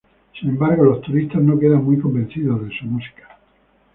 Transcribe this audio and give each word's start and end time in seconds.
Sin 0.39 0.49
embargo, 0.49 0.83
los 0.83 1.01
turistas 1.01 1.43
no 1.43 1.59
quedan 1.59 1.83
muy 1.85 1.99
convencidos 1.99 2.63
de 2.63 2.75
su 2.75 2.85
música. 2.85 3.37